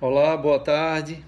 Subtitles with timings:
[0.00, 1.24] Olá, boa tarde.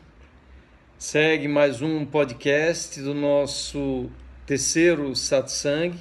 [0.97, 4.09] Segue mais um podcast do nosso
[4.47, 5.99] terceiro satsang,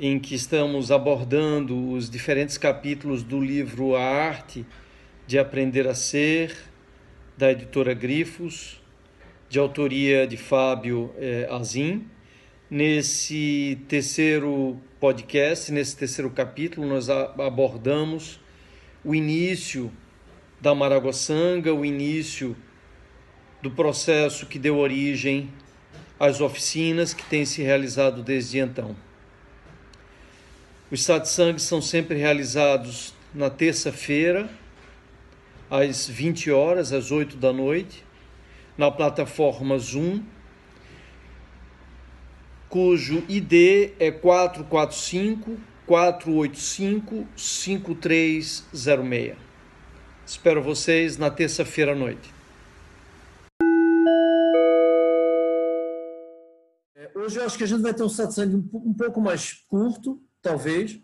[0.00, 4.64] em que estamos abordando os diferentes capítulos do livro A Arte
[5.26, 6.56] de Aprender a Ser,
[7.36, 8.80] da editora Grifos,
[9.46, 12.06] de autoria de Fábio eh, Azim.
[12.70, 18.40] Nesse terceiro podcast, nesse terceiro capítulo, nós abordamos
[19.04, 19.92] o início
[20.60, 22.56] da Maragoçanga, o início
[23.62, 25.50] do processo que deu origem
[26.18, 28.96] às oficinas que têm se realizado desde então.
[30.90, 34.50] Os satsangs são sempre realizados na terça-feira,
[35.70, 38.04] às 20 horas, às 8 da noite,
[38.76, 40.22] na plataforma Zoom,
[42.68, 49.49] cujo ID é 445 485 5306.
[50.30, 52.32] Espero vocês na terça-feira à noite.
[56.94, 60.22] É, hoje eu acho que a gente vai ter um satsang um, pouco mais curto,
[60.40, 61.00] talvez,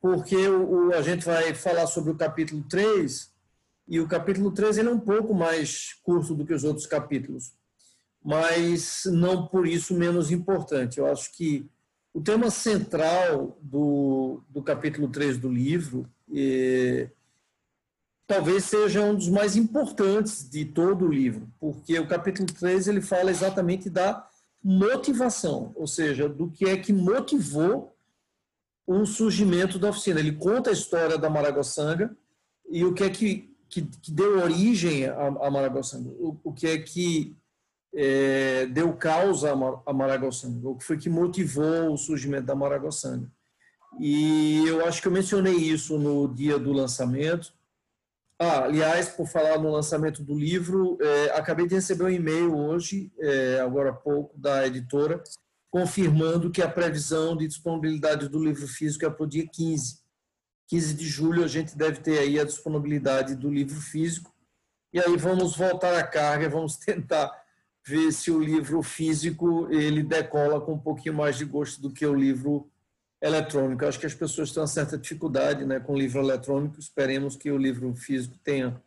[0.00, 3.30] porque o, o, a gente vai falar sobre o capítulo 3,
[3.88, 7.52] e o capítulo 3 ele é um pouco mais curto do que os outros capítulos,
[8.24, 10.98] mas não por isso menos importante.
[10.98, 11.68] Eu acho que
[12.14, 17.10] o tema central do, do capítulo 3 do livro é,
[18.26, 23.00] talvez seja um dos mais importantes de todo o livro, porque o capítulo 3 ele
[23.00, 24.26] fala exatamente da
[24.62, 27.96] motivação, ou seja, do que é que motivou
[28.86, 30.20] o surgimento da oficina.
[30.20, 32.16] Ele conta a história da Maragoçanga
[32.70, 36.78] e o que é que, que, que deu origem à, Maragoçanga, o, o, que é
[36.78, 37.36] que
[37.94, 39.52] é, deu causa
[39.86, 43.30] à Maragoçanga, o que foi que motivou o surgimento da Maragoçanga.
[44.00, 47.52] E eu acho que eu mencionei isso no dia do lançamento,
[48.42, 53.12] ah, aliás, por falar no lançamento do livro, é, acabei de receber um e-mail hoje,
[53.20, 55.22] é, agora há pouco, da editora,
[55.70, 60.02] confirmando que a previsão de disponibilidade do livro físico é para o dia 15.
[60.68, 64.34] 15 de julho a gente deve ter aí a disponibilidade do livro físico.
[64.92, 67.30] E aí vamos voltar à carga, vamos tentar
[67.86, 72.04] ver se o livro físico ele decola com um pouquinho mais de gosto do que
[72.04, 72.68] o livro
[73.22, 73.86] eletrônico.
[73.86, 76.80] Acho que as pessoas têm uma certa dificuldade né, com o livro eletrônico.
[76.80, 78.82] Esperemos que o livro físico tenha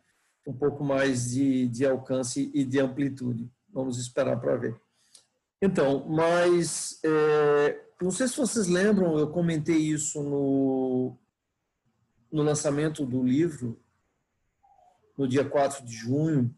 [0.46, 3.50] um pouco mais de, de alcance e de amplitude.
[3.72, 4.76] Vamos esperar para ver.
[5.60, 11.16] Então, mas é, não sei se vocês lembram, eu comentei isso no,
[12.30, 13.80] no lançamento do livro,
[15.16, 16.54] no dia 4 de junho,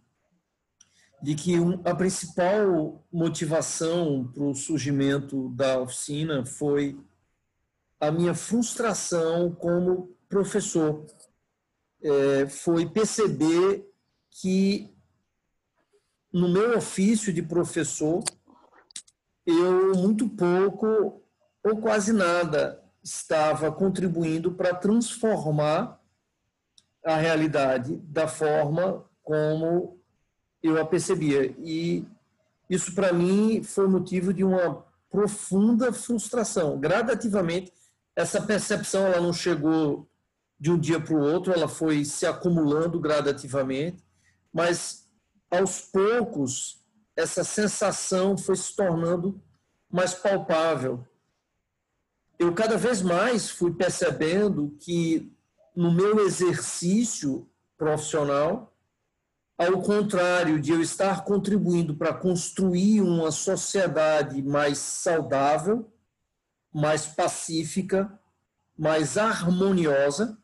[1.22, 6.98] de que um, a principal motivação para o surgimento da oficina foi
[8.00, 11.04] a minha frustração como professor
[12.02, 13.88] é, foi perceber
[14.30, 14.94] que
[16.32, 18.22] no meu ofício de professor
[19.44, 21.22] eu muito pouco
[21.64, 25.98] ou quase nada estava contribuindo para transformar
[27.04, 29.98] a realidade da forma como
[30.62, 31.54] eu a percebia.
[31.58, 32.06] E
[32.68, 37.72] isso para mim foi motivo de uma profunda frustração gradativamente
[38.18, 40.10] essa percepção ela não chegou
[40.58, 44.04] de um dia para o outro, ela foi se acumulando gradativamente,
[44.52, 45.08] mas
[45.48, 46.84] aos poucos
[47.14, 49.40] essa sensação foi se tornando
[49.88, 51.06] mais palpável.
[52.40, 55.32] Eu cada vez mais fui percebendo que
[55.76, 58.76] no meu exercício profissional,
[59.56, 65.88] ao contrário de eu estar contribuindo para construir uma sociedade mais saudável,
[66.72, 68.18] mais pacífica,
[68.76, 70.38] mais harmoniosa.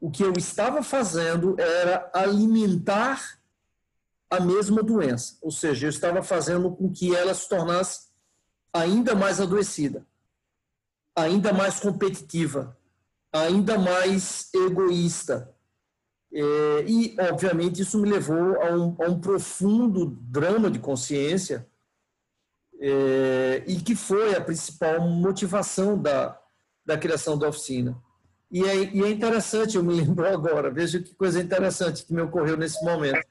[0.00, 3.40] O que eu estava fazendo era alimentar
[4.30, 8.08] a mesma doença, ou seja, eu estava fazendo com que ela se tornasse
[8.72, 10.06] ainda mais adoecida,
[11.14, 12.74] ainda mais competitiva,
[13.30, 15.54] ainda mais egoísta.
[16.32, 21.68] É, e, obviamente, isso me levou a um, a um profundo drama de consciência
[22.84, 26.36] é, e que foi a principal motivação da,
[26.84, 27.96] da criação da oficina.
[28.50, 32.20] E é, e é interessante, eu me lembro agora, veja que coisa interessante que me
[32.20, 33.24] ocorreu nesse momento.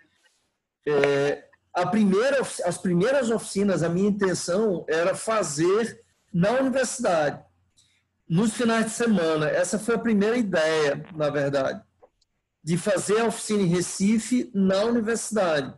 [0.88, 6.02] É, a primeira, as primeiras oficinas, a minha intenção era fazer
[6.34, 7.44] na universidade,
[8.28, 9.50] nos finais de semana.
[9.50, 11.82] Essa foi a primeira ideia, na verdade,
[12.64, 15.78] de fazer a oficina em Recife na universidade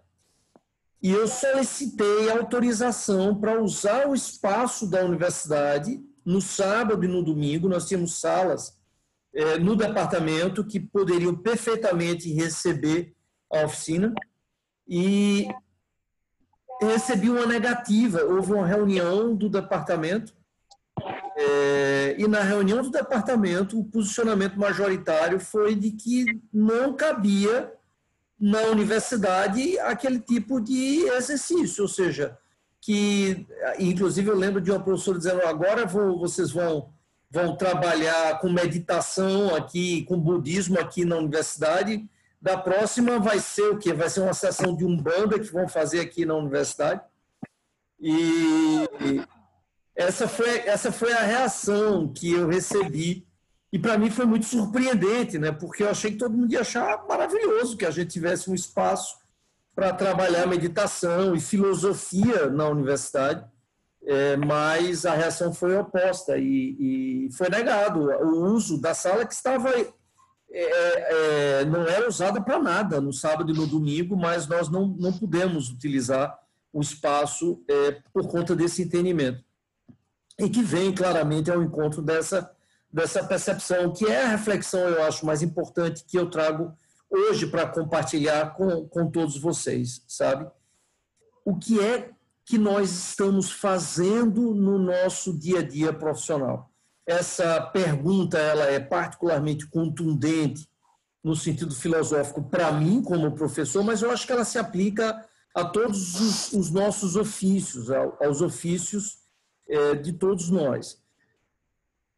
[1.04, 7.68] e eu solicitei autorização para usar o espaço da universidade no sábado e no domingo.
[7.68, 8.80] Nós tínhamos salas
[9.36, 13.14] é, no departamento que poderiam perfeitamente receber
[13.52, 14.14] a oficina
[14.88, 15.46] e
[16.82, 18.24] recebi uma negativa.
[18.24, 20.34] Houve uma reunião do departamento
[21.36, 27.74] é, e na reunião do departamento o posicionamento majoritário foi de que não cabia
[28.44, 32.38] na universidade aquele tipo de exercício, ou seja,
[32.82, 33.48] que
[33.80, 36.92] inclusive eu lembro de uma professora dizendo agora vou, vocês vão
[37.32, 42.06] vão trabalhar com meditação aqui, com budismo aqui na universidade.
[42.42, 43.94] Da próxima vai ser o quê?
[43.94, 47.02] Vai ser uma sessão de umbanda que vão fazer aqui na universidade.
[47.98, 48.86] E
[49.96, 53.26] essa foi essa foi a reação que eu recebi
[53.74, 55.52] e para mim foi muito surpreendente, né?
[55.52, 59.18] Porque eu achei que todo mundo ia achar maravilhoso que a gente tivesse um espaço
[59.76, 63.44] para trabalhar meditação e filosofia na universidade
[64.06, 69.34] é, mas a reação foi oposta e, e, foi negado o uso da sala que
[69.34, 69.92] estava é,
[70.52, 75.14] é, não era usada para nada no sábado e no domingo, mas nós não, não
[75.14, 76.38] pudemos utilizar
[76.72, 79.44] o espaço é, por conta desse entendimento.
[80.38, 82.52] E que vem claramente ao encontro dessa,
[82.94, 86.72] dessa percepção, que é a reflexão, eu acho, mais importante que eu trago
[87.10, 90.50] hoje para compartilhar com, com todos vocês, sabe?
[91.44, 92.12] O que é
[92.46, 96.70] que nós estamos fazendo no nosso dia a dia profissional.
[97.06, 100.68] Essa pergunta ela é particularmente contundente
[101.24, 105.26] no sentido filosófico para mim como professor, mas eu acho que ela se aplica
[105.56, 109.20] a todos os, os nossos ofícios, aos ofícios
[109.68, 111.02] é, de todos nós.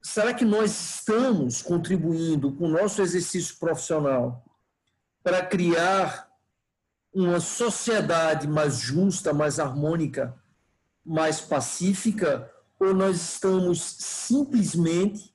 [0.06, 4.46] Será que nós estamos contribuindo com o nosso exercício profissional
[5.24, 6.30] para criar
[7.12, 10.40] uma sociedade mais justa, mais harmônica,
[11.04, 15.34] mais pacífica, ou nós estamos simplesmente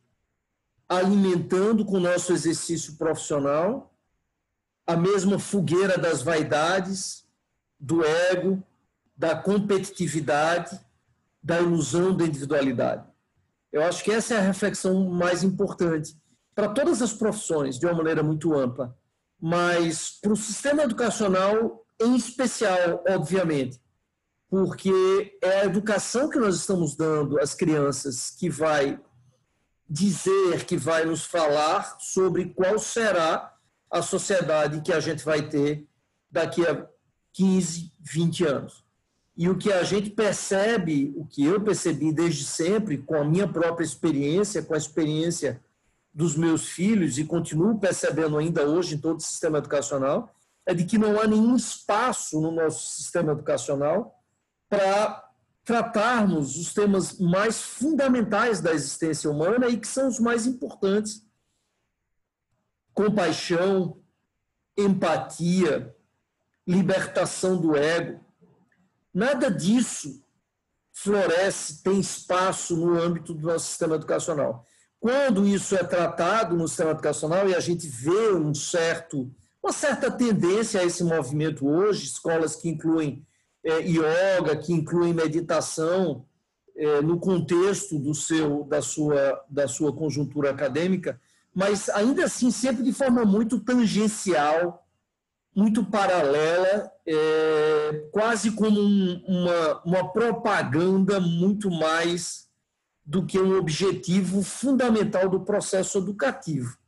[0.88, 3.92] alimentando com o nosso exercício profissional
[4.86, 7.26] a mesma fogueira das vaidades,
[7.78, 8.62] do ego,
[9.16, 10.80] da competitividade,
[11.42, 13.09] da ilusão da individualidade.
[13.72, 16.16] Eu acho que essa é a reflexão mais importante
[16.54, 18.96] para todas as profissões, de uma maneira muito ampla
[19.40, 23.80] mas para o sistema educacional em especial, obviamente,
[24.48, 29.00] porque é a educação que nós estamos dando às crianças que vai
[29.88, 33.54] dizer, que vai nos falar sobre qual será
[33.90, 35.88] a sociedade que a gente vai ter
[36.30, 36.86] daqui a
[37.32, 38.84] 15, 20 anos.
[39.40, 43.48] E o que a gente percebe, o que eu percebi desde sempre, com a minha
[43.48, 45.64] própria experiência, com a experiência
[46.12, 50.30] dos meus filhos, e continuo percebendo ainda hoje em todo o sistema educacional,
[50.66, 54.14] é de que não há nenhum espaço no nosso sistema educacional
[54.68, 55.26] para
[55.64, 61.26] tratarmos os temas mais fundamentais da existência humana e que são os mais importantes.
[62.92, 64.02] Compaixão,
[64.76, 65.96] empatia,
[66.66, 68.20] libertação do ego.
[69.12, 70.22] Nada disso
[70.92, 74.66] floresce, tem espaço no âmbito do nosso sistema educacional.
[74.98, 80.10] Quando isso é tratado no sistema educacional e a gente vê um certo, uma certa
[80.10, 83.26] tendência a esse movimento hoje, escolas que incluem
[83.64, 86.26] é, yoga, que incluem meditação
[86.76, 91.18] é, no contexto do seu, da, sua, da sua conjuntura acadêmica,
[91.54, 94.79] mas ainda assim sempre de forma muito tangencial,
[95.60, 102.48] muito paralela, é, quase como um, uma, uma propaganda muito mais
[103.04, 106.78] do que um objetivo fundamental do processo educativo.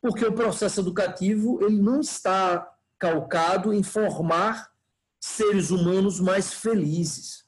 [0.00, 2.66] Porque o processo educativo ele não está
[2.98, 4.72] calcado em formar
[5.20, 7.44] seres humanos mais felizes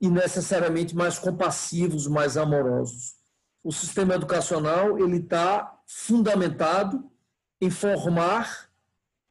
[0.00, 3.14] e necessariamente mais compassivos, mais amorosos.
[3.62, 7.08] O sistema educacional ele está fundamentado
[7.60, 8.73] em formar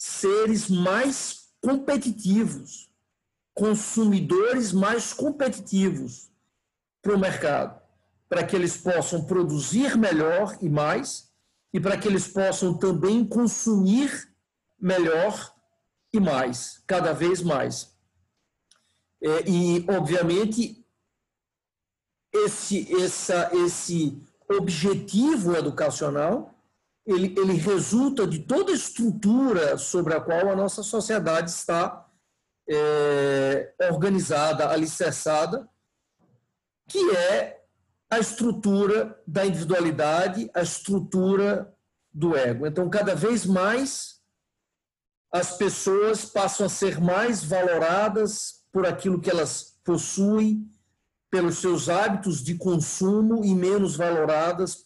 [0.03, 2.91] seres mais competitivos,
[3.53, 6.29] consumidores mais competitivos,
[7.01, 7.81] para o mercado,
[8.27, 11.31] para que eles possam produzir melhor e mais,
[11.74, 14.29] e para que eles possam também consumir
[14.77, 15.55] melhor
[16.13, 17.95] e mais, cada vez mais.
[19.24, 20.86] É, e, obviamente,
[22.33, 26.52] esse, essa, esse objetivo educacional
[27.05, 32.07] ele, ele resulta de toda a estrutura sobre a qual a nossa sociedade está
[32.69, 35.69] é, organizada, alicerçada,
[36.88, 37.62] que é
[38.10, 41.74] a estrutura da individualidade, a estrutura
[42.13, 42.65] do ego.
[42.65, 44.22] Então, cada vez mais
[45.31, 50.69] as pessoas passam a ser mais valoradas por aquilo que elas possuem,
[51.31, 54.86] pelos seus hábitos de consumo e menos valoradas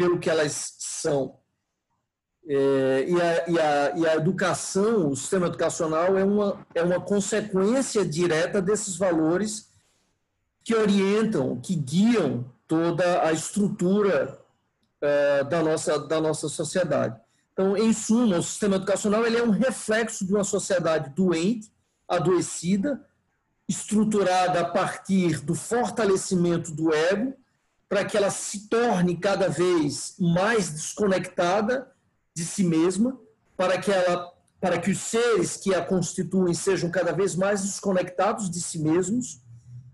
[0.00, 1.36] pelo que elas são.
[2.48, 6.98] É, e, a, e, a, e a educação, o sistema educacional é uma, é uma
[6.98, 9.68] consequência direta desses valores
[10.64, 14.40] que orientam, que guiam toda a estrutura
[15.02, 17.20] uh, da, nossa, da nossa sociedade.
[17.52, 21.70] Então, em suma, o sistema educacional ele é um reflexo de uma sociedade doente,
[22.08, 23.04] adoecida,
[23.68, 27.34] estruturada a partir do fortalecimento do ego,
[27.90, 31.90] para que ela se torne cada vez mais desconectada
[32.32, 33.18] de si mesma,
[33.56, 38.50] para que ela para que os seres que a constituem sejam cada vez mais desconectados
[38.50, 39.40] de si mesmos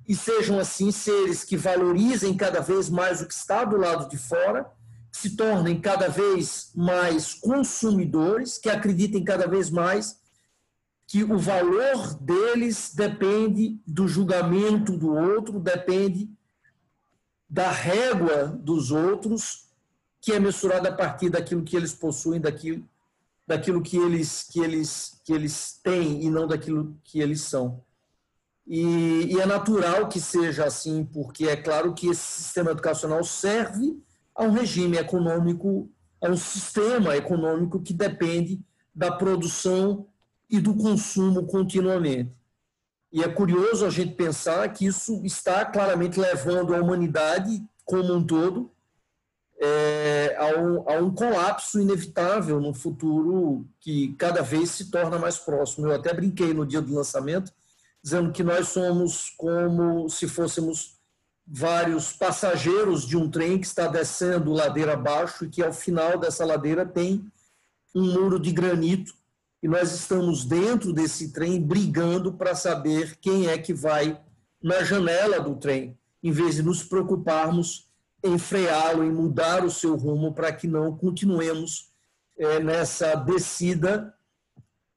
[0.08, 4.18] e sejam assim seres que valorizem cada vez mais o que está do lado de
[4.18, 4.68] fora,
[5.12, 10.18] que se tornem cada vez mais consumidores, que acreditem cada vez mais
[11.06, 16.35] que o valor deles depende do julgamento do outro, depende
[17.48, 19.66] da régua dos outros,
[20.20, 22.84] que é mensurada a partir daquilo que eles possuem, daquilo,
[23.46, 27.82] daquilo que, eles, que, eles, que eles têm e não daquilo que eles são.
[28.66, 33.96] E, e, é natural que seja assim, porque é claro que esse sistema educacional serve
[34.34, 35.88] a um regime econômico,
[36.20, 38.60] a um sistema econômico que depende
[38.92, 40.08] da produção
[40.50, 42.32] e do consumo continuamente.
[43.16, 48.22] E é curioso a gente pensar que isso está claramente levando a humanidade como um
[48.22, 48.70] todo
[49.58, 55.38] é, a, um, a um colapso inevitável no futuro que cada vez se torna mais
[55.38, 55.86] próximo.
[55.86, 57.50] Eu até brinquei no dia do lançamento
[58.04, 60.98] dizendo que nós somos como se fôssemos
[61.46, 66.44] vários passageiros de um trem que está descendo ladeira abaixo e que ao final dessa
[66.44, 67.24] ladeira tem
[67.94, 69.14] um muro de granito
[69.66, 74.16] e nós estamos dentro desse trem brigando para saber quem é que vai
[74.62, 77.90] na janela do trem, em vez de nos preocuparmos
[78.22, 81.90] em freá-lo, em mudar o seu rumo para que não continuemos
[82.38, 84.14] é, nessa descida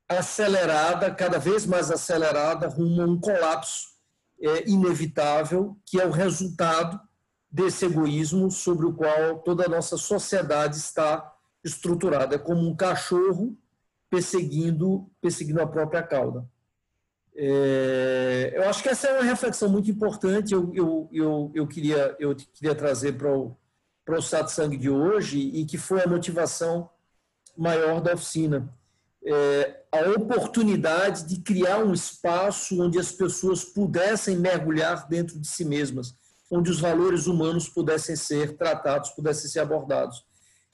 [0.08, 3.88] acelerada, cada vez mais acelerada, rumo a um colapso
[4.40, 7.02] é, inevitável, que é o resultado
[7.50, 11.34] desse egoísmo sobre o qual toda a nossa sociedade está
[11.64, 12.36] estruturada.
[12.36, 13.58] É como um cachorro
[14.10, 16.48] perseguindo, perseguindo a própria cauda.
[17.36, 20.54] É, eu acho que essa é uma reflexão muito importante.
[20.54, 23.56] Eu, eu, eu, eu queria, eu queria trazer para o,
[24.04, 26.89] para o satsang de hoje e que foi a motivação
[27.58, 28.74] maior da oficina
[29.25, 35.66] é, a oportunidade de criar um espaço onde as pessoas pudessem mergulhar dentro de si
[35.66, 36.16] mesmas,
[36.50, 40.24] onde os valores humanos pudessem ser tratados, pudessem ser abordados.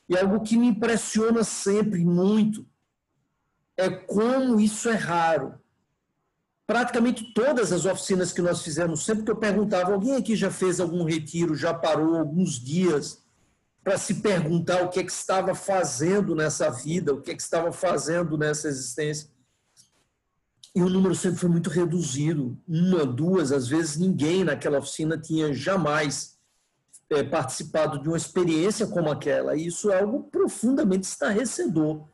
[0.07, 2.65] E algo que me impressiona sempre muito
[3.77, 5.55] é como isso é raro.
[6.67, 10.79] Praticamente todas as oficinas que nós fizemos, sempre que eu perguntava, alguém aqui já fez
[10.79, 13.23] algum retiro, já parou alguns dias
[13.83, 17.41] para se perguntar o que, é que estava fazendo nessa vida, o que, é que
[17.41, 19.29] estava fazendo nessa existência.
[20.73, 22.57] E o número sempre foi muito reduzido.
[22.67, 26.39] Uma, duas, às vezes ninguém naquela oficina tinha jamais
[27.11, 29.55] é, participado de uma experiência como aquela.
[29.55, 32.07] E isso é algo profundamente estarrecedor.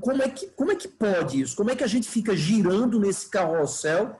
[0.00, 1.54] Como é, que, como é que pode isso?
[1.54, 4.18] Como é que a gente fica girando nesse carrossel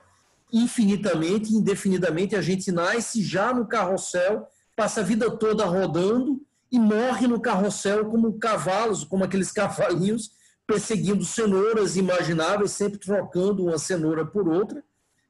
[0.53, 2.35] infinitamente, indefinidamente?
[2.35, 6.41] A gente nasce já no carrossel, passa a vida toda rodando
[6.71, 10.31] e morre no carrossel como cavalos, como aqueles cavalinhos
[10.67, 14.83] perseguindo cenouras imagináveis, sempre trocando uma cenoura por outra,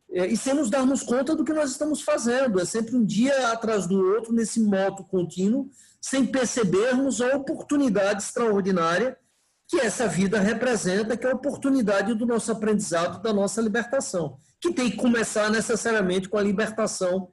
[0.09, 2.59] é, e sem nos darmos conta do que nós estamos fazendo.
[2.59, 9.17] É sempre um dia atrás do outro, nesse moto contínuo, sem percebermos a oportunidade extraordinária
[9.67, 14.71] que essa vida representa, que é a oportunidade do nosso aprendizado, da nossa libertação, que
[14.71, 17.31] tem que começar necessariamente com a libertação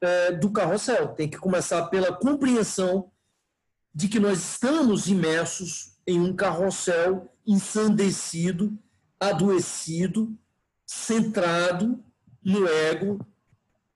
[0.00, 3.10] é, do carrossel, tem que começar pela compreensão
[3.94, 8.76] de que nós estamos imersos em um carrossel ensandecido,
[9.18, 10.36] adoecido,
[10.86, 12.02] centrado
[12.42, 13.24] no ego,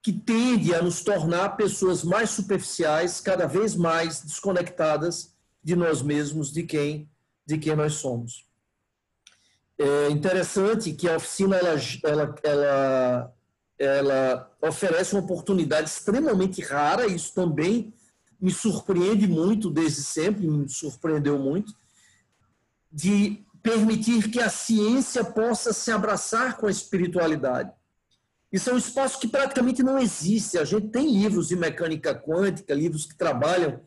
[0.03, 6.53] que tende a nos tornar pessoas mais superficiais, cada vez mais desconectadas de nós mesmos,
[6.53, 7.09] de quem,
[7.47, 8.47] de quem nós somos.
[9.79, 13.35] É interessante que a oficina ela, ela, ela,
[13.79, 17.93] ela oferece uma oportunidade extremamente rara, isso também
[18.41, 21.75] me surpreende muito desde sempre, me surpreendeu muito,
[22.93, 27.73] de permitir que a ciência possa se abraçar com a espiritualidade.
[28.53, 30.59] Isso é um espaço que praticamente não existe.
[30.59, 33.81] A gente tem livros de mecânica quântica, livros que trabalham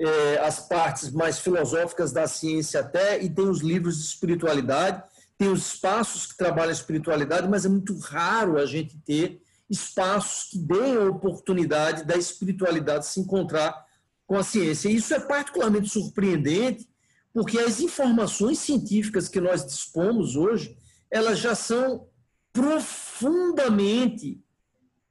[0.00, 5.02] é, as partes mais filosóficas da ciência até, e tem os livros de espiritualidade,
[5.36, 10.50] tem os espaços que trabalham a espiritualidade, mas é muito raro a gente ter espaços
[10.50, 13.86] que deem a oportunidade da espiritualidade se encontrar
[14.26, 14.88] com a ciência.
[14.88, 16.88] E isso é particularmente surpreendente,
[17.32, 20.76] porque as informações científicas que nós dispomos hoje,
[21.10, 22.08] elas já são
[22.52, 24.42] profundamente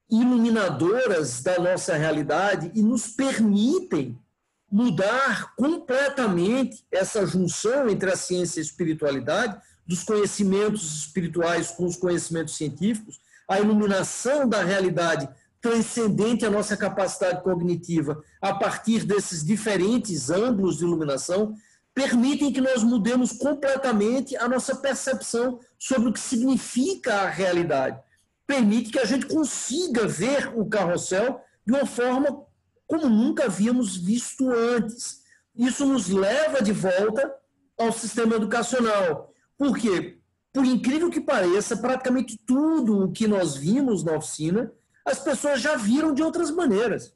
[0.09, 4.17] iluminadoras da nossa realidade e nos permitem
[4.71, 11.95] mudar completamente essa junção entre a ciência e a espiritualidade, dos conhecimentos espirituais com os
[11.95, 15.27] conhecimentos científicos, a iluminação da realidade
[15.59, 21.55] transcendente à nossa capacidade cognitiva a partir desses diferentes ângulos de iluminação,
[21.93, 27.99] permitem que nós mudemos completamente a nossa percepção sobre o que significa a realidade.
[28.45, 32.45] Permite que a gente consiga ver o carrossel de uma forma
[32.89, 35.21] como nunca havíamos visto antes.
[35.55, 37.31] Isso nos leva de volta
[37.77, 39.31] ao sistema educacional.
[39.55, 40.17] Por quê?
[40.51, 44.73] Por incrível que pareça, praticamente tudo o que nós vimos na oficina,
[45.05, 47.13] as pessoas já viram de outras maneiras.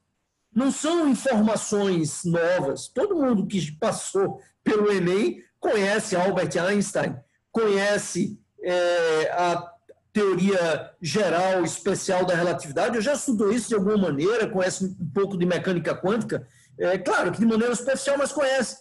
[0.55, 2.87] Não são informações novas.
[2.87, 7.15] Todo mundo que passou pelo Enem conhece Albert Einstein,
[7.51, 9.72] conhece é, a
[10.13, 15.35] teoria geral especial da relatividade, eu já estudou isso de alguma maneira, conhece um pouco
[15.35, 18.77] de mecânica quântica, é, claro que de maneira especial, mas conhece.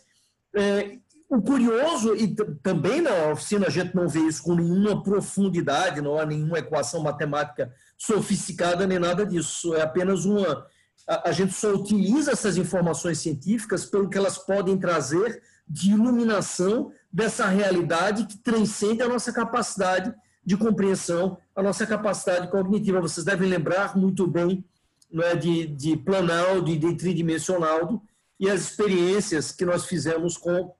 [0.54, 0.98] É,
[1.30, 6.18] o curioso, e também na oficina a gente não vê isso com nenhuma profundidade, não
[6.18, 10.66] há nenhuma equação matemática sofisticada nem nada disso, é apenas uma.
[11.08, 16.92] A, a gente só utiliza essas informações científicas pelo que elas podem trazer de iluminação
[17.10, 23.00] dessa realidade que transcende a nossa capacidade de compreensão, a nossa capacidade cognitiva.
[23.00, 24.64] Vocês devem lembrar muito bem
[25.10, 28.00] não é, de, de Planaldo e de Tridimensionaldo
[28.40, 30.74] e as experiências que nós fizemos com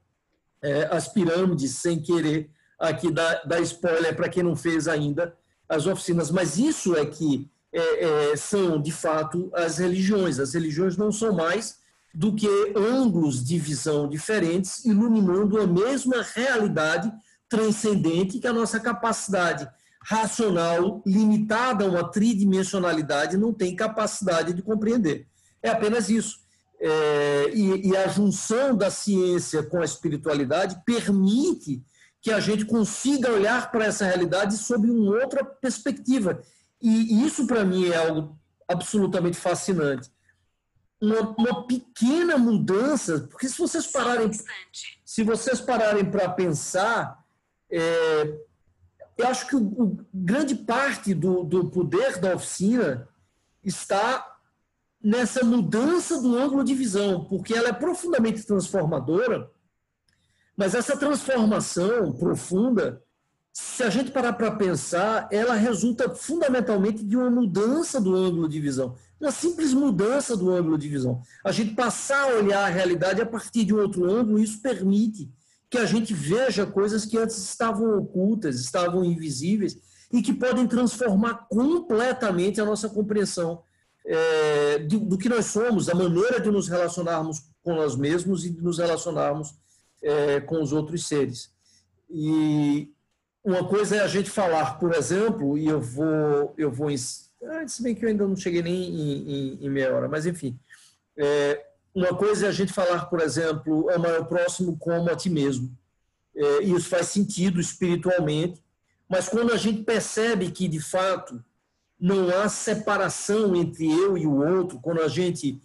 [0.62, 5.36] é, as pirâmides, sem querer aqui dar, dar spoiler para quem não fez ainda
[5.68, 6.30] as oficinas.
[6.30, 10.38] Mas isso é que é, é, são, de fato, as religiões.
[10.38, 11.80] As religiões não são mais
[12.14, 17.12] do que ângulos de visão diferentes, iluminando a mesma realidade
[17.52, 19.68] transcendente que a nossa capacidade
[20.02, 25.26] racional, limitada a uma tridimensionalidade, não tem capacidade de compreender.
[25.62, 26.40] É apenas isso.
[26.80, 31.84] É, e, e, a junção da ciência com a espiritualidade permite
[32.22, 36.40] que a gente consiga olhar para essa realidade sob uma outra perspectiva.
[36.80, 38.36] E, isso, para mim, é algo
[38.66, 40.10] absolutamente fascinante.
[41.00, 44.30] Uma, uma, pequena mudança, porque se vocês pararem,
[45.04, 47.21] se vocês pararem para pensar,
[47.72, 48.38] é,
[49.16, 53.08] eu acho que o, o, grande parte do, do poder da oficina
[53.64, 54.28] está
[55.02, 59.50] nessa mudança do ângulo de visão, porque ela é profundamente transformadora,
[60.56, 63.02] mas essa transformação profunda,
[63.52, 68.60] se a gente parar para pensar, ela resulta fundamentalmente de uma mudança do ângulo de
[68.60, 71.22] visão, uma simples mudança do ângulo de visão.
[71.44, 75.32] A gente passar a olhar a realidade a partir de um outro ângulo, isso permite
[75.72, 79.78] que a gente veja coisas que antes estavam ocultas, estavam invisíveis
[80.12, 83.62] e que podem transformar completamente a nossa compreensão
[84.04, 88.50] é, do, do, que nós somos, a maneira de nos relacionarmos com nós mesmos e
[88.50, 89.54] de nos relacionarmos
[90.02, 91.50] é, com os outros seres.
[92.10, 92.92] E
[93.42, 97.82] uma coisa é a gente falar, por exemplo, e eu vou, eu vou, ah, se
[97.82, 100.58] bem que eu ainda não cheguei nem em, em, em meia hora, mas enfim,
[101.16, 105.28] é, uma coisa é a gente falar, por exemplo, amar o próximo como a ti
[105.28, 105.76] mesmo.
[106.34, 108.62] É, isso faz sentido espiritualmente,
[109.08, 111.42] mas quando a gente percebe que, de fato,
[112.00, 115.60] não há separação entre eu e o outro, quando a gente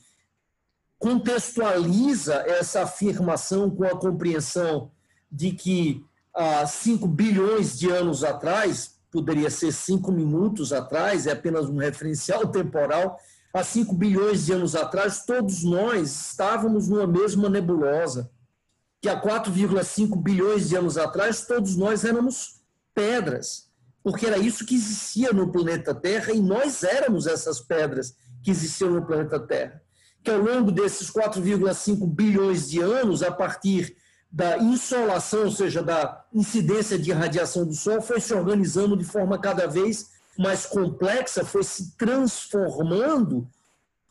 [1.00, 4.92] contextualiza essa afirmação com a compreensão
[5.32, 11.70] de que há 5 bilhões de anos atrás, poderia ser 5 minutos atrás, é apenas
[11.70, 13.18] um referencial temporal,
[13.58, 18.30] há 5 bilhões de anos atrás, todos nós estávamos numa mesma nebulosa.
[19.02, 22.62] Que há 4,5 bilhões de anos atrás, todos nós éramos
[22.94, 23.68] pedras.
[24.04, 28.92] Porque era isso que existia no planeta Terra e nós éramos essas pedras que existiam
[28.92, 29.82] no planeta Terra.
[30.24, 33.96] Que ao longo desses 4,5 bilhões de anos, a partir
[34.32, 39.40] da insolação, ou seja, da incidência de radiação do Sol, foi se organizando de forma
[39.40, 43.48] cada vez mais complexa, foi se transformando,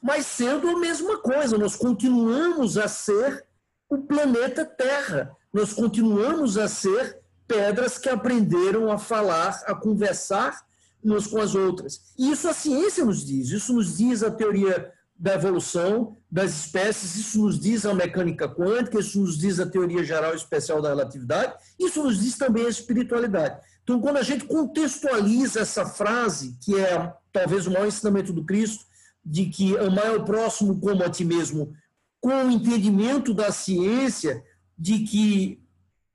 [0.02, 1.58] mas sendo a mesma coisa.
[1.58, 3.44] Nós continuamos a ser
[3.88, 5.36] o planeta Terra.
[5.52, 10.64] Nós continuamos a ser pedras que aprenderam a falar, a conversar
[11.02, 12.12] umas com as outras.
[12.18, 13.50] E isso a ciência nos diz.
[13.50, 18.98] Isso nos diz a teoria da evolução das espécies, isso nos diz a mecânica quântica,
[18.98, 23.58] isso nos diz a teoria geral especial da relatividade, isso nos diz também a espiritualidade.
[23.86, 28.84] Então, quando a gente contextualiza essa frase, que é talvez o maior ensinamento do Cristo,
[29.24, 31.72] de que amar o próximo como a ti mesmo,
[32.20, 34.42] com o entendimento da ciência,
[34.76, 35.62] de que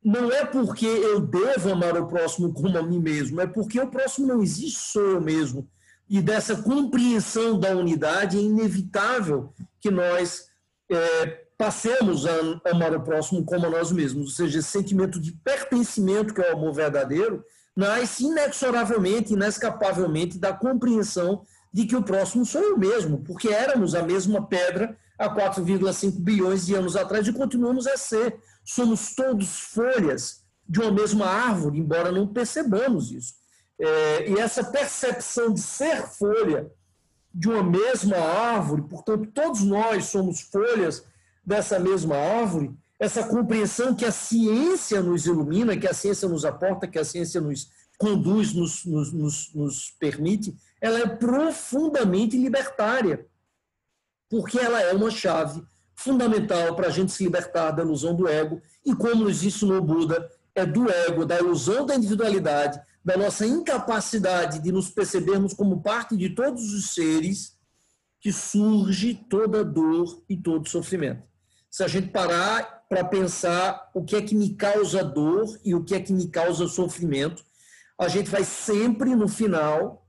[0.03, 3.88] não é porque eu devo amar o próximo como a mim mesmo, é porque o
[3.88, 5.65] próximo não existe, sou eu mesmo.
[6.10, 10.49] E dessa compreensão da unidade é inevitável que nós
[10.91, 12.34] é, passemos a
[12.69, 14.23] amar o próximo como a nós mesmos.
[14.23, 17.41] Ou seja, esse sentimento de pertencimento, que é o amor verdadeiro,
[17.75, 24.03] nasce inexoravelmente, inescapavelmente da compreensão de que o próximo sou eu mesmo, porque éramos a
[24.03, 28.39] mesma pedra há 4,5 bilhões de anos atrás e continuamos a ser.
[28.65, 33.34] Somos todos folhas de uma mesma árvore, embora não percebamos isso.
[33.79, 36.71] É, e essa percepção de ser folha
[37.34, 41.05] de uma mesma árvore, portanto, todos nós somos folhas
[41.43, 42.71] dessa mesma árvore,
[43.02, 47.42] essa compreensão que a ciência nos ilumina, que a ciência nos aporta, que a ciência
[47.42, 53.26] nos conduz, nos, nos, nos, nos permite, ela é profundamente libertária,
[54.30, 55.64] porque ela é uma chave
[55.96, 60.30] fundamental para a gente se libertar da ilusão do ego, e como nos ensinou Buda,
[60.54, 66.16] é do ego, da ilusão da individualidade, da nossa incapacidade de nos percebermos como parte
[66.16, 67.58] de todos os seres,
[68.20, 71.24] que surge toda dor e todo sofrimento.
[71.68, 75.82] Se a gente parar para pensar o que é que me causa dor e o
[75.82, 77.41] que é que me causa sofrimento,
[77.97, 80.06] a gente vai sempre, no final,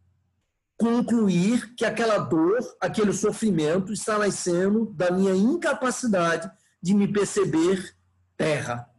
[0.77, 6.51] concluir que aquela dor, aquele sofrimento está nascendo da minha incapacidade
[6.83, 7.95] de me perceber
[8.37, 8.90] terra,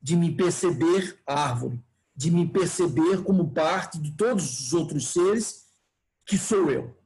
[0.00, 1.80] de me perceber árvore,
[2.14, 5.64] de me perceber como parte de todos os outros seres
[6.24, 6.96] que sou eu.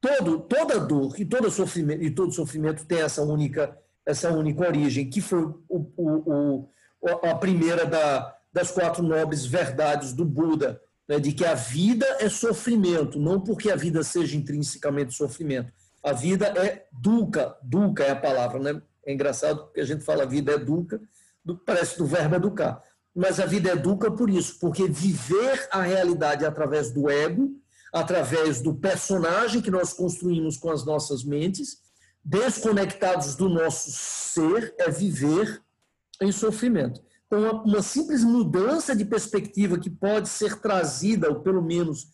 [0.00, 5.08] Todo, toda dor e todo sofrimento, e todo sofrimento tem essa única, essa única origem,
[5.08, 6.68] que foi o, o,
[7.00, 12.06] o, a primeira da, das quatro nobres verdades do Buda, né, de que a vida
[12.20, 15.72] é sofrimento, não porque a vida seja intrinsecamente sofrimento.
[16.02, 18.82] A vida é duca, duca é a palavra, né?
[19.06, 21.00] É engraçado porque a gente fala vida é duca,
[21.64, 22.82] parece do verbo educar.
[23.14, 27.50] Mas a vida educa por isso, porque viver a realidade através do ego,
[27.92, 31.83] através do personagem que nós construímos com as nossas mentes,
[32.24, 35.62] desconectados do nosso ser, é viver
[36.20, 37.00] em sofrimento.
[37.26, 42.08] Então, uma, uma simples mudança de perspectiva que pode ser trazida, ou pelo menos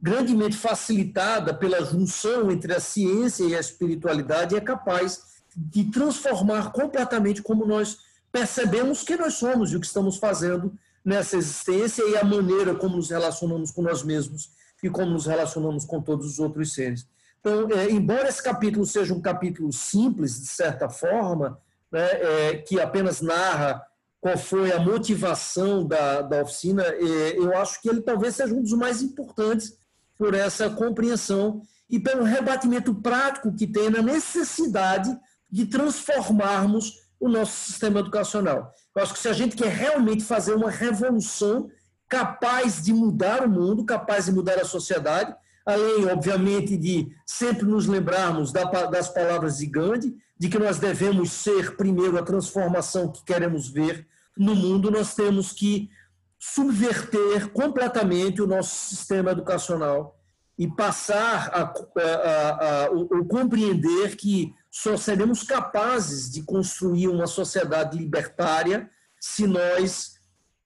[0.00, 5.20] grandemente facilitada pela junção entre a ciência e a espiritualidade, é capaz
[5.56, 7.98] de transformar completamente como nós
[8.30, 12.96] percebemos que nós somos e o que estamos fazendo nessa existência e a maneira como
[12.96, 14.50] nos relacionamos com nós mesmos
[14.82, 17.06] e como nos relacionamos com todos os outros seres.
[17.46, 21.56] Então, é, embora esse capítulo seja um capítulo simples, de certa forma,
[21.92, 23.80] né, é, que apenas narra
[24.20, 28.62] qual foi a motivação da, da oficina, é, eu acho que ele talvez seja um
[28.62, 29.78] dos mais importantes
[30.18, 35.16] por essa compreensão e pelo rebatimento prático que tem na necessidade
[35.48, 38.72] de transformarmos o nosso sistema educacional.
[38.92, 41.70] Eu acho que se a gente quer realmente fazer uma revolução
[42.08, 45.32] capaz de mudar o mundo, capaz de mudar a sociedade,
[45.66, 51.76] além, obviamente, de sempre nos lembrarmos das palavras de Gandhi, de que nós devemos ser,
[51.76, 55.90] primeiro, a transformação que queremos ver no mundo, nós temos que
[56.38, 60.16] subverter completamente o nosso sistema educacional
[60.58, 62.88] e passar a, a, a, a,
[63.28, 70.16] compreender que só seremos capazes de construir uma sociedade libertária se nós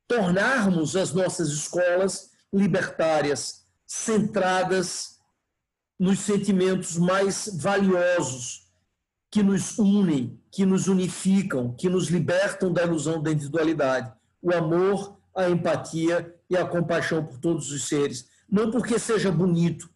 [0.06, 3.59] tornarmos as nossas escolas libertárias,
[3.92, 5.18] centradas
[5.98, 8.70] nos sentimentos mais valiosos
[9.28, 15.18] que nos unem, que nos unificam, que nos libertam da ilusão da individualidade, o amor,
[15.34, 18.28] a empatia e a compaixão por todos os seres.
[18.48, 19.90] Não porque seja bonito,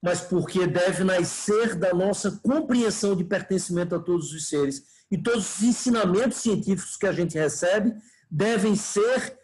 [0.00, 4.84] mas porque deve nascer da nossa compreensão de pertencimento a todos os seres.
[5.10, 7.94] E todos os ensinamentos científicos que a gente recebe
[8.30, 9.36] devem ser,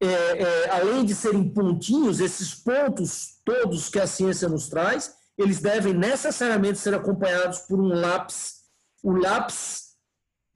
[0.00, 5.60] é, é, além de serem pontinhos, esses pontos todos que a ciência nos traz, eles
[5.60, 8.62] devem necessariamente ser acompanhados por um lápis,
[9.02, 9.86] o lápis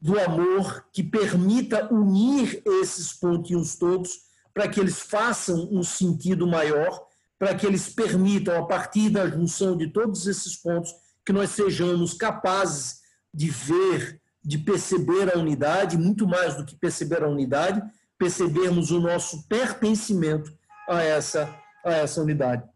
[0.00, 4.10] do amor que permita unir esses pontinhos todos
[4.52, 7.06] para que eles façam um sentido maior
[7.40, 12.12] para que eles permitam, a partir da junção de todos esses pontos, que nós sejamos
[12.12, 13.00] capazes
[13.32, 17.82] de ver, de perceber a unidade, muito mais do que perceber a unidade,
[18.20, 20.52] percebermos o nosso pertencimento
[20.86, 22.68] a essa, a essa unidade.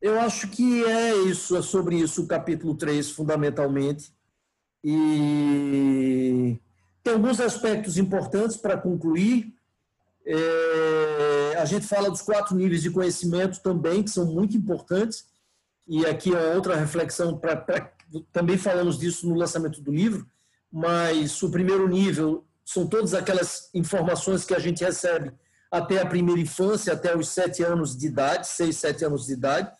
[0.00, 4.14] Eu acho que é isso, é sobre isso o capítulo 3, fundamentalmente.
[4.82, 6.56] E
[7.02, 9.52] tem alguns aspectos importantes para concluir.
[10.24, 15.26] É, a gente fala dos quatro níveis de conhecimento também, que são muito importantes,
[15.88, 17.56] e aqui é outra reflexão, pra,
[18.32, 20.24] também falamos disso no lançamento do livro,
[20.70, 25.32] mas o primeiro nível são todas aquelas informações que a gente recebe
[25.72, 29.72] até a primeira infância, até os sete anos de idade, seis, sete anos de idade,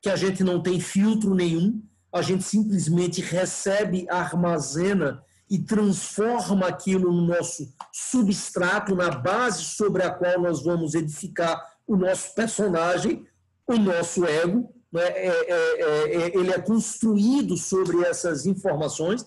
[0.00, 1.80] que a gente não tem filtro nenhum,
[2.12, 10.10] a gente simplesmente recebe, armazena e transforma aquilo no nosso substrato, na base sobre a
[10.10, 13.24] qual nós vamos edificar o nosso personagem,
[13.68, 14.68] o nosso ego.
[14.92, 15.02] Né?
[15.02, 19.24] É, é, é, ele é construído sobre essas informações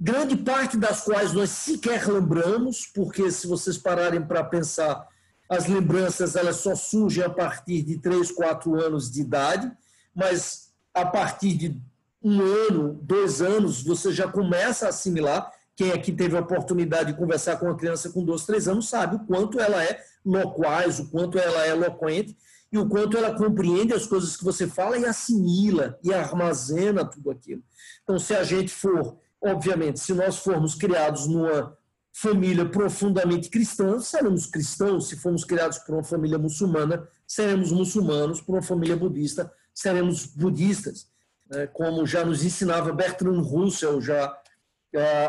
[0.00, 5.06] grande parte das quais nós sequer lembramos, porque se vocês pararem para pensar,
[5.48, 9.70] as lembranças elas só surgem a partir de 3, 4 anos de idade,
[10.14, 11.80] mas a partir de
[12.22, 15.52] um ano, dois anos, você já começa a assimilar.
[15.76, 19.16] Quem aqui teve a oportunidade de conversar com uma criança com dois, três anos sabe
[19.16, 22.36] o quanto ela é loquaz, o quanto ela é eloquente
[22.72, 27.30] e o quanto ela compreende as coisas que você fala e assimila e armazena tudo
[27.30, 27.62] aquilo.
[28.02, 31.76] Então, se a gente for Obviamente, se nós formos criados numa
[32.12, 35.08] família profundamente cristã, seremos cristãos.
[35.08, 38.40] Se formos criados por uma família muçulmana, seremos muçulmanos.
[38.40, 41.08] Por uma família budista, seremos budistas.
[41.48, 41.66] Né?
[41.68, 44.36] Como já nos ensinava Bertrand Russell já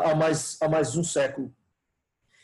[0.04, 1.52] há mais, há mais de um século.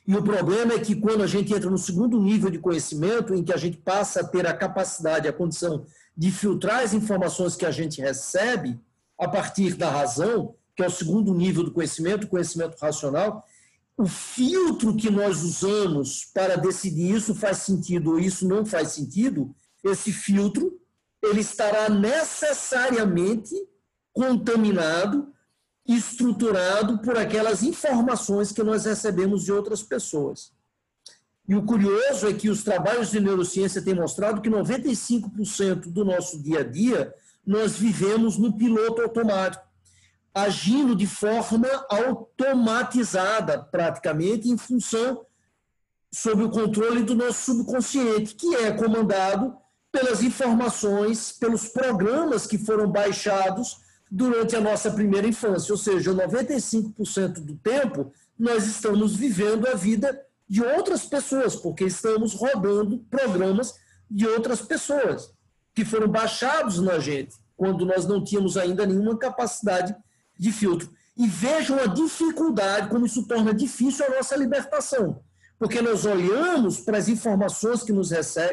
[0.06, 3.42] E o problema é que quando a gente entra no segundo nível de conhecimento, em
[3.42, 5.84] que a gente passa a ter a capacidade, a condição
[6.16, 8.78] de filtrar as informações que a gente recebe
[9.18, 13.42] a partir da razão, que é o segundo nível do conhecimento, o conhecimento racional,
[13.96, 19.54] o filtro que nós usamos para decidir isso faz sentido ou isso não faz sentido,
[19.82, 20.78] esse filtro
[21.22, 23.54] ele estará necessariamente
[24.12, 25.32] contaminado,
[25.86, 30.52] estruturado por aquelas informações que nós recebemos de outras pessoas.
[31.48, 36.42] E o curioso é que os trabalhos de neurociência têm mostrado que 95% do nosso
[36.42, 37.14] dia a dia
[37.46, 39.65] nós vivemos no piloto automático
[40.36, 45.24] agindo de forma automatizada, praticamente, em função
[46.12, 49.56] sob o controle do nosso subconsciente, que é comandado
[49.90, 53.78] pelas informações, pelos programas que foram baixados
[54.10, 60.20] durante a nossa primeira infância, ou seja, 95% do tempo nós estamos vivendo a vida
[60.46, 63.72] de outras pessoas, porque estamos rodando programas
[64.10, 65.32] de outras pessoas
[65.74, 69.96] que foram baixados na gente, quando nós não tínhamos ainda nenhuma capacidade
[70.38, 70.90] de filtro.
[71.16, 75.22] E vejam a dificuldade, como isso torna difícil a nossa libertação.
[75.58, 78.10] Porque nós olhamos para as informações que, nos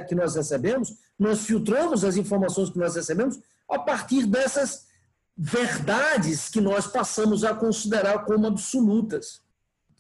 [0.08, 4.88] que nós recebemos, nós filtramos as informações que nós recebemos a partir dessas
[5.36, 9.42] verdades que nós passamos a considerar como absolutas.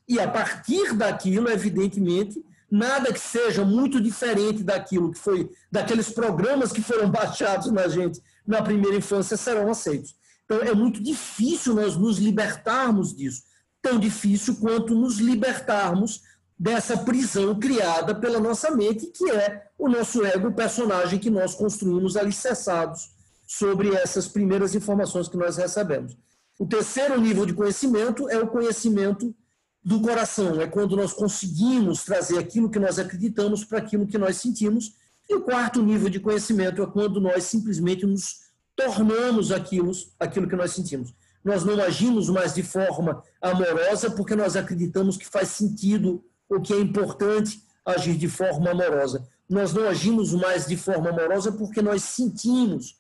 [0.08, 6.72] E a partir daquilo, evidentemente, nada que seja muito diferente daquilo que foi, daqueles programas
[6.72, 10.15] que foram baixados na gente na primeira infância serão aceitos.
[10.45, 13.43] Então, é muito difícil nós nos libertarmos disso.
[13.82, 16.21] Tão difícil quanto nos libertarmos
[16.58, 21.56] dessa prisão criada pela nossa mente, que é o nosso ego, o personagem que nós
[21.56, 23.12] construímos alicerçados
[23.45, 26.17] sobre essas primeiras informações que nós recebemos.
[26.58, 29.36] O terceiro nível de conhecimento é o conhecimento
[29.84, 34.38] do coração, é quando nós conseguimos trazer aquilo que nós acreditamos para aquilo que nós
[34.38, 34.95] sentimos.
[35.29, 38.42] E o quarto nível de conhecimento é quando nós simplesmente nos
[38.75, 41.13] tornamos aquilo, aquilo que nós sentimos.
[41.43, 46.73] Nós não agimos mais de forma amorosa porque nós acreditamos que faz sentido ou que
[46.73, 49.27] é importante agir de forma amorosa.
[49.49, 52.97] Nós não agimos mais de forma amorosa porque nós sentimos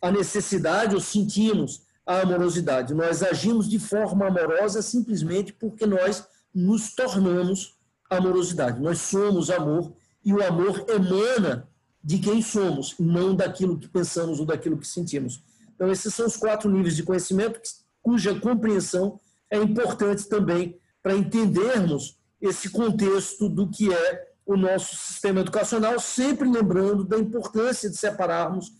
[0.00, 2.94] a necessidade ou sentimos a amorosidade.
[2.94, 7.76] Nós agimos de forma amorosa simplesmente porque nós nos tornamos
[8.10, 8.80] amorosidade.
[8.80, 9.92] Nós somos amor
[10.24, 11.68] e o amor emana
[12.06, 15.42] de quem somos, não daquilo que pensamos ou daquilo que sentimos.
[15.74, 17.60] Então, esses são os quatro níveis de conhecimento
[18.00, 19.18] cuja compreensão
[19.50, 26.48] é importante também para entendermos esse contexto do que é o nosso sistema educacional, sempre
[26.48, 28.70] lembrando da importância de separarmos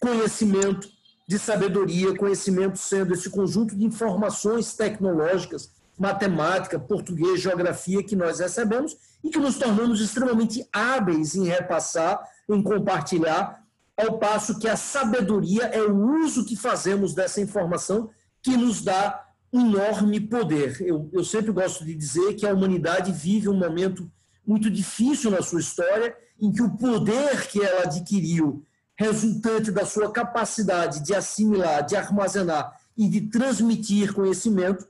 [0.00, 0.88] conhecimento
[1.28, 8.96] de sabedoria, conhecimento sendo esse conjunto de informações tecnológicas, matemática, português, geografia que nós recebemos
[9.22, 13.62] e que nos tornamos extremamente hábeis em repassar em compartilhar,
[13.96, 18.10] ao passo que a sabedoria é o uso que fazemos dessa informação
[18.42, 20.80] que nos dá enorme poder.
[20.80, 24.10] Eu, eu sempre gosto de dizer que a humanidade vive um momento
[24.46, 28.64] muito difícil na sua história, em que o poder que ela adquiriu,
[28.96, 34.86] resultante da sua capacidade de assimilar, de armazenar e de transmitir conhecimento,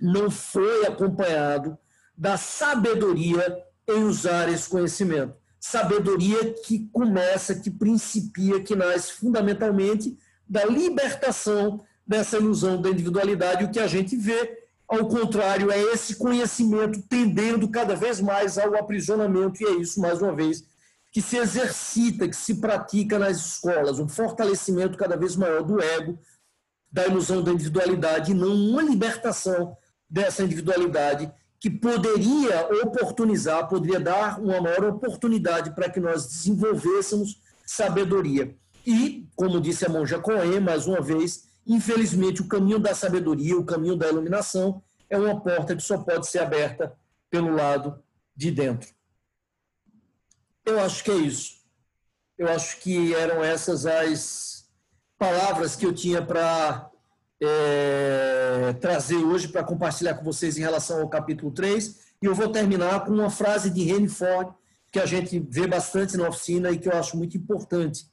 [0.00, 1.76] não foi acompanhado
[2.16, 10.64] da sabedoria em usar esse conhecimento sabedoria que começa, que principia, que nasce fundamentalmente da
[10.64, 13.64] libertação dessa ilusão da individualidade.
[13.64, 14.58] O que a gente vê
[14.90, 20.20] Ao contrário, é esse conhecimento tendendo cada vez mais ao aprisionamento, e é isso, mais
[20.20, 20.64] uma vez,
[21.12, 26.18] que se exercita, que se pratica nas escolas, um fortalecimento cada vez maior do ego,
[26.90, 29.76] da ilusão da individualidade, e não uma libertação
[30.10, 38.56] dessa individualidade que poderia oportunizar, poderia dar uma maior oportunidade para que nós desenvolvêssemos sabedoria.
[38.86, 43.64] E, como disse a monja Cohen, mais uma vez, infelizmente o caminho da sabedoria, o
[43.64, 46.96] caminho da iluminação, é uma porta que só pode ser aberta
[47.28, 48.02] pelo lado
[48.34, 48.88] de dentro.
[50.64, 51.60] Eu acho que é isso.
[52.38, 54.70] Eu acho que eram essas as
[55.18, 56.89] palavras que eu tinha para
[57.40, 62.10] é, trazer hoje para compartilhar com vocês em relação ao capítulo 3.
[62.20, 64.52] E eu vou terminar com uma frase de Henry Ford,
[64.92, 68.06] que a gente vê bastante na oficina e que eu acho muito importante.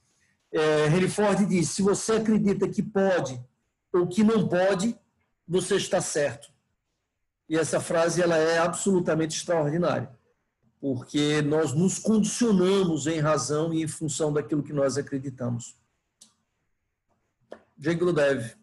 [0.52, 3.44] É, Henry Ford diz: se você acredita que pode
[3.92, 4.98] ou que não pode,
[5.48, 6.50] você está certo.
[7.50, 10.10] E essa frase ela é absolutamente extraordinária,
[10.80, 15.76] porque nós nos condicionamos em razão e em função daquilo que nós acreditamos.
[17.80, 18.57] Jay Gludev.